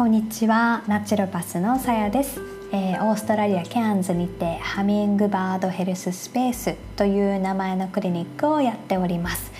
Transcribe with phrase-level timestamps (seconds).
[0.00, 0.82] こんにちは。
[0.86, 2.40] ナチュロパスのさやです、
[2.72, 9.52] えー、オーストラリアケアンズにてハミングバードヘルススペースという名前のクリニックをやっております、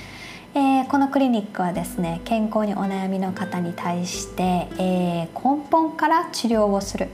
[0.54, 7.08] えー、このクリニックはですね健康にお悩みの方に対して、えー、根本から治療をする、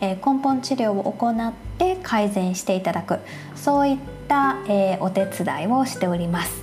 [0.00, 3.18] え根本治療を行って改善していただく。
[3.56, 6.62] そういった、えお手伝いをしております。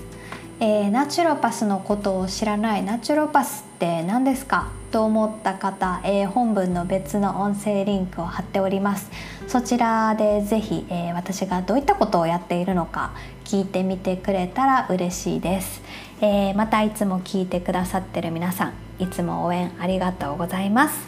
[0.60, 2.84] えー、ナチュロパスのことを知らない。
[2.84, 4.77] ナチュロパスって何ですか？
[4.92, 9.10] と思った方、えー、本文の別の音声リンクを貼っております。
[9.48, 13.14] そちらでぜひ、えー、私がどういったことをやっているのか
[13.46, 15.82] 聞いてみてくれたら嬉しいです、
[16.20, 21.08] えまたいつも聞いてくださってる皆さんいつも応援ありがとうございます。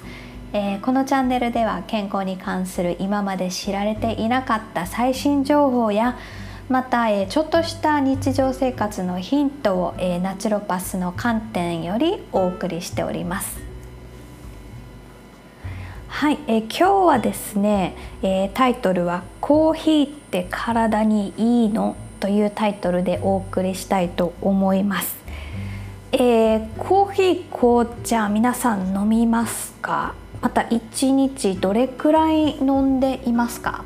[0.53, 6.17] えこのチャンネルでは健康に関する今まで知られていなかった最新情報や
[6.69, 13.68] また、えちょっとした日常生活のヒントを、えナチュロパスの観点よりお送りしております。
[16.11, 25.17] はい、え今日はですね、えタイトルは「コーヒーって体にいいの?」というタイトルでお送りしたいと思います。
[26.11, 30.13] えー、コーヒー紅茶皆さん飲みますか？
[30.41, 33.85] また1日どれくらい飲んでいますか？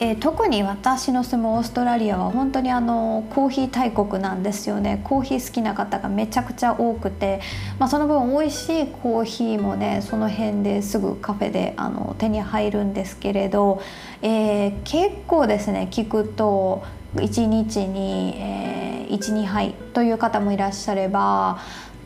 [0.00, 5.00] えー、特に私の住むオーストラリアは本当にあのコーヒー大国なんですよね。
[5.02, 7.40] コーヒー好きな方がめちゃくちゃ多くて、
[7.80, 13.82] まあ、その分美味しいコーヒーもねその辺ですぐカフェであの手に入るんですけれど、
[14.22, 16.84] えー、結構ですね聞くと
[17.16, 21.58] 1日に、えー、12杯という方もいらっしゃれば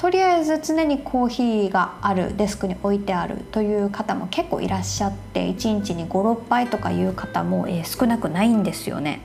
[0.03, 9.21] とりあえず常にコーヒーがあるデスクに置いてあるという方も結構いらっしゃって1日に56杯とかいう方も、え、少なくないんですよね。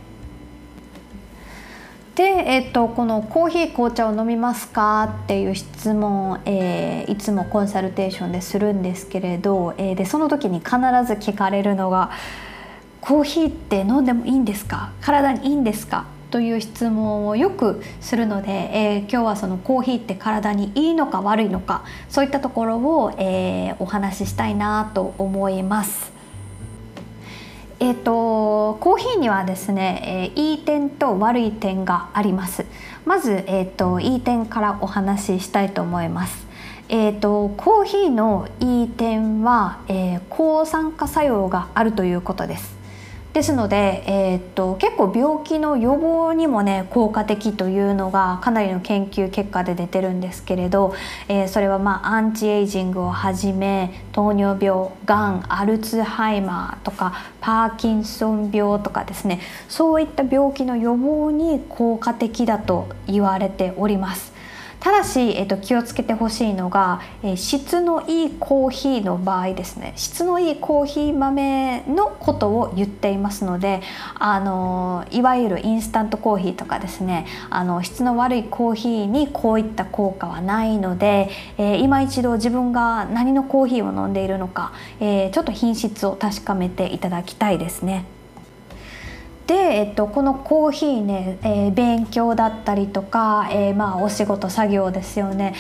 [2.14, 10.70] で、えーと、この「コーヒー紅茶を飲みますか?」っていう質問、えー、いつもコンサルテーションでするんですけれど、えー、でその時に必
[11.08, 12.12] ず聞かれるのが
[13.02, 14.92] 「コーヒーって飲んでもいいんですか？
[15.02, 26.18] 体にいいんですか?」という質問をよくするので、えー、今日はそのコーヒーって体にいいのか悪いのかそういったところを、えー、お話ししたいなと思います。
[27.80, 32.66] えーと、コーヒーにはですね、えー、いい点と悪い点があります。
[33.06, 36.48] まず、えーと、いい点からお話ししたいと思います。
[36.90, 42.77] えーと、とコーヒーのいい点は、えー、抗酸化作用があるということです。
[43.38, 50.96] ですので、えー、っと結構病気の予防にもね効果的というのがかなりの研究結果で出てるんですけれど、
[51.28, 64.37] えー、それはまあアンチエイジングをはじめ糖尿病がんアルツハイマーとかパーキンソン病とかですねそういった病気の予防に効果的だと言われております。
[64.80, 73.82] ただし、えっと、気をつけてほしいのが、えー、質のいいコーヒーの場合ですね質のいいコーヒー豆のことを言っていますので
[74.16, 88.17] あのいわゆるインスタントコーヒーとかですねあの質の悪いコーヒーにこういった効果はないので、えー、今一度自分が何のコーヒーを飲んでいるのか、えー、ちょっと品質を確かめていただきたいですね。
[89.48, 95.56] で、えっと、このコーヒーね、えー、勉強だったりとか、えー、まあお仕事作業ですよね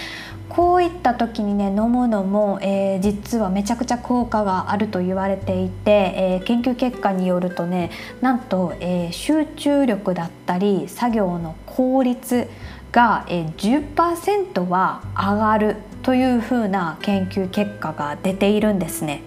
[0.50, 12.50] こういった時にね飲むのも、えー、実はめちゃくちゃ効果があると言われていて、えー、研究結果によるとねなんと、えー、集中力だったり作業の効率
[12.92, 13.56] が、えー、
[13.96, 19.22] 10%は上がるというふうな研究結果が出ているんですね。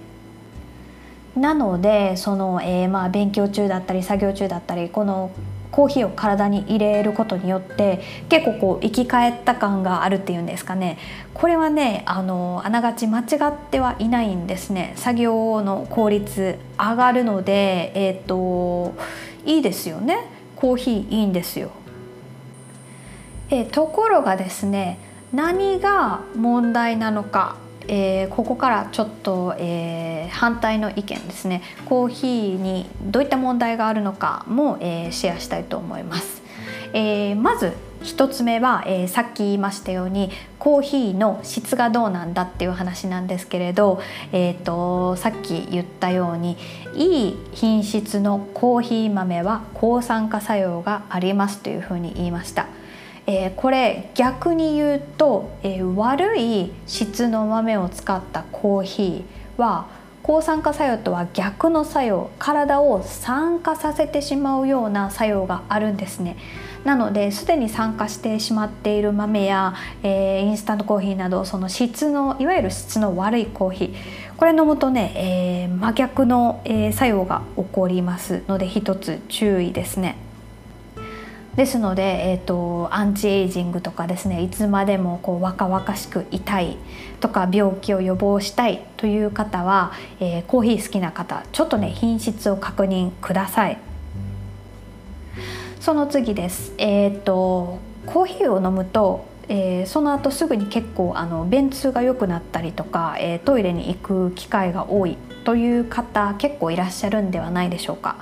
[1.37, 5.31] なのでその、えー、まあ勉強中だったり作業中だったりこの
[5.71, 10.99] コーヒーを体に入れることによって結構こう生き返った感があるっていうんですかね。
[11.33, 14.93] これはねあのあながち間違ってはいないんですね。
[14.97, 18.95] 作業の効率上がるのでえっ、ー、と
[19.47, 20.19] いいですよね。
[20.57, 21.71] コーヒーいいんですよ。
[23.51, 24.99] えところがですね
[25.33, 27.57] 何が問題なのか。
[27.93, 36.41] えー、ここからちょっと、えー、反対の意見ですねコーヒーにどういった問題があるのかも、えー、シェアしたいと思います。
[36.93, 37.73] えまず
[38.03, 44.01] 1つ目は、えさっき言いましたようにコーヒーの質がどうなんだっていう話なんですけれど、
[44.33, 46.57] えーとさっき言ったように
[46.95, 52.67] いい品質のコーヒー豆は抗酸化作用がありますというふうに言いました。
[53.27, 59.87] えー、これ逆に言うと、えー、悪い質の豆を使ったコーヒーは
[60.23, 62.31] 抗酸化作用とは逆の作用。
[62.39, 66.37] 体を酸化させてしまうような作用があるんですね。
[66.85, 73.95] なのですでに酸化してしまっている豆や、えー、インスタントコーヒーなどその質のいわゆる質の悪いコーヒー。
[74.37, 80.17] これ飲むとね、えー、真逆の、え、作用が起こりますので一つ注意ですね。
[81.61, 86.79] ですので、えーと、アンチエイジングとかですねいつまでもこう若々しくいたい
[87.21, 93.79] とか病気を予防したいという方は、えー、コーヒー好きな方ちょっとね品質を確認ください
[95.81, 108.17] その次ですえっ、ー、とコーヒーを飲むとえー、その後すぐに結構あの便通が良くなったりとか、えー、トイレに行く機会が多いという方結構いらっしゃるんではないでしょうか。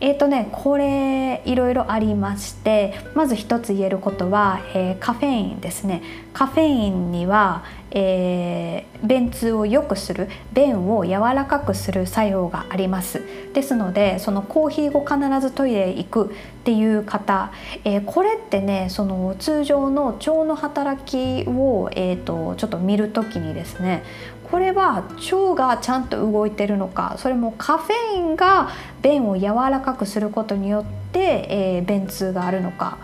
[0.00, 6.02] えーとね、これいろいろありましてまず一つ言えることは、えー、カフェインですね。
[6.32, 13.22] カフェインには、えー、便通を良くする便を柔らかくする作用があります。
[13.54, 16.28] ですのでそのコーヒー後必ずトイレ行くっ
[16.62, 17.50] ていう方、
[17.84, 24.04] えー、これってねその通常の腸の働きを、えーとちょっと見る時にですね
[24.50, 28.70] これは腸がちゃんと動いてるのかそれもカフェインが
[29.02, 32.98] 便を柔らかくすることによって、えー、便通があるのか、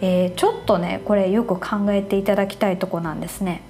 [0.00, 3.62] えー、ちょっとねこれよく考えていただきたいとこなんですね。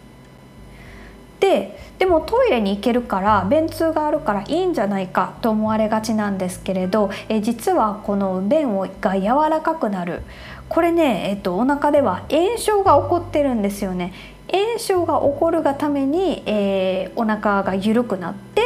[1.38, 10.22] ででもトイレに行けるから便通があるからいいんじゃないかと思われがちなんですけれどえ実はこの便をが柔らかくなる
[10.70, 14.12] これね、えっと、お腹では炎症が起こってるんですよね
[14.52, 18.62] 炎症が起こるがために、えー、お腹が緩くなって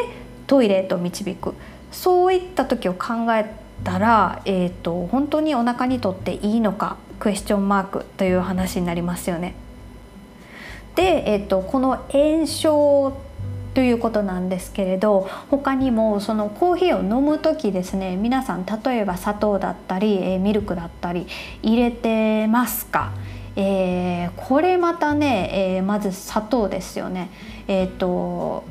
[0.47, 1.55] トイレへと導く
[1.91, 9.55] そういった時を考えたら、えーと、本当にお腹にとっていいのかクエスチョンマークという話になりますよね。
[10.97, 13.17] で、えーと、この炎症
[13.75, 21.27] ということなんですけれど他にもそのコーヒーを飲む時ですね皆さん例えば砂糖だったり、え、ミルクだったり
[21.61, 23.13] 入れてますか？
[23.57, 27.31] えー、これまたね、えー、まず砂糖ですよね。
[27.69, 28.65] えーと、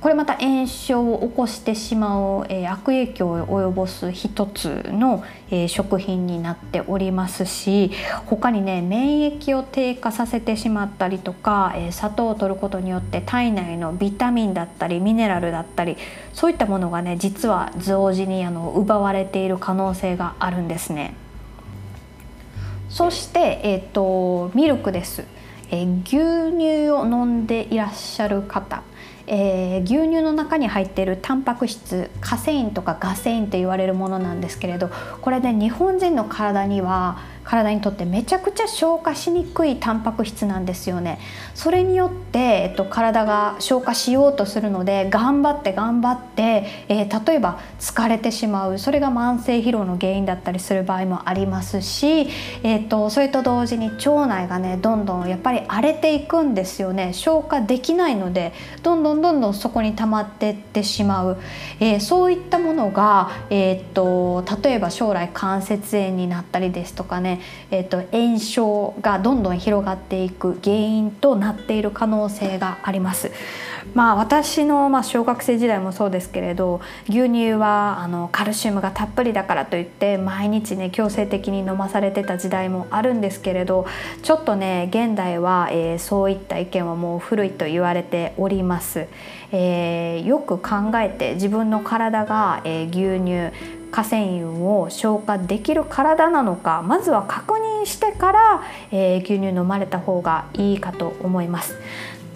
[0.00, 7.90] これまた炎症を起こしてしまう、えー、悪影響を及ぼす一つの、えー、食品になっておりますし
[8.24, 15.98] 他にね免疫を低下させてしまったりとか、えー、砂糖を摂ることによって体内のビタミンだったりミネラルだったり
[16.32, 21.14] そういったものがね実は同時にあの奪われている可能性があるんですね。
[22.90, 25.24] そして、えーと、ミルクです、
[25.70, 28.82] えー、牛乳を飲んでいらっしゃる方、
[29.28, 34.90] えー、牛乳の中に入っているタンパク質カセインとかガセインと言われるものなんですけれど
[35.20, 41.18] これで、ね、日本人の体には体にとってめちゃくちゃ消化しにくいタンパク質なんですよね。
[41.54, 48.78] それによって、えっと、体が消化しようとするので頑張って頑張って、えー、例えば疲れてしまう。
[48.78, 52.28] それが慢性疲労の原因だったりする場合もありますし、
[52.62, 57.12] えっと、それと同時に腸内がねどんどんやっぱり荒れていくんですよね。
[57.12, 58.52] 消化できないので
[58.82, 61.38] どんどんどんどんそこに溜まってってしまう、
[61.80, 67.40] えー、そういったものが、えー、っと例えば将来関節炎になったりですとかねね
[67.70, 73.30] えーと、炎症がどんどん広がっていく原因となっている可能性があります。
[73.94, 83.86] まあ、私の、まあ、小学生時代もそうですけれど牛乳はあのカルシウムがたっぷりだからといって毎日ね強制的に飲まされてた時代もあるんですけれど
[84.22, 89.08] ちょっとね現代は、えー、そういった意見はもう古いと言われております。
[89.52, 101.78] えー、よく考えて自分の体が、えー、牛乳カセインを消化できる体なのかまずは確認してから、えー、牛乳飲まれた方がいいかと思います。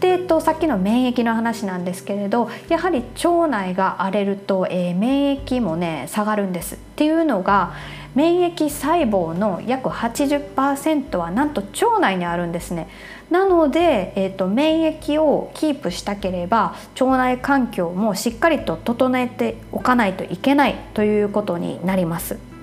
[0.01, 7.73] で、えっと、さっきの免疫の話なんですけれどやはり腸内が荒れると、えー、免疫もね下がるんですっていうのが
[8.15, 12.89] 免疫細胞の約80%はなんと腸内にあるんですね。
[13.31, 22.54] なので、えーと、免疫をキープしたければ腸内環境もしっかりと整えておかないといけないということになります。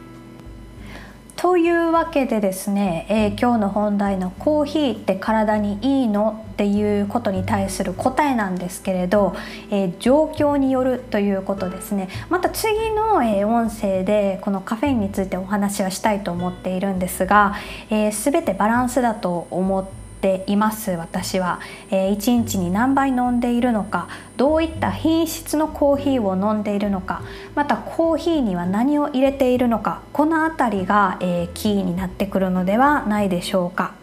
[1.42, 9.36] というわけでですね、えー、今日の本題のコーヒーって体にいいのっていうことに対する答えなんですけれど、
[9.72, 12.10] えー、状況によるということですね。
[12.30, 17.56] また次の、えー、音声でこのカフェインについてお話はしたいと思っているんですが、
[17.90, 21.60] えー、全てバランスだと思ってています私は、
[21.90, 27.24] えー、1日に何杯飲んでいるのかどういった品質のコーヒーを飲んでいるのか
[27.56, 33.94] またコーヒーには何を入れているのかこの辺りが、えー、キーになってくるのではないでしょうか。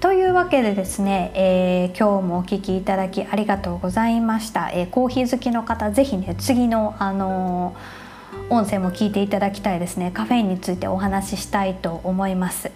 [0.00, 4.70] というわけでですね、えー、今日もお聴きいただきありがとうございました。
[4.72, 8.01] えー、コーヒー好きの方ぜひね次のあのー
[8.50, 10.10] 音声も聞いていただきたいですね。
[10.12, 12.70] カフェインについてお話ししたいと思います、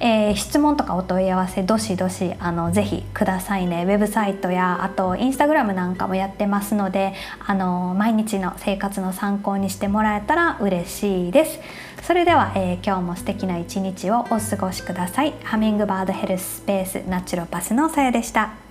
[0.00, 3.84] えー、質問とかお問い合わせどしどしあのぜひくださいね。
[3.84, 7.14] ウェブサイトやあとインスタグラムなんかもやってますので
[7.46, 11.60] あの毎日の生活の参考にしてもらえたら嬉しいです。
[12.02, 15.34] それでは、えー、今日も素敵な一日をお過ごしください。
[15.44, 18.61] ハミングバードヘルススペースナチュロパスのさやでした。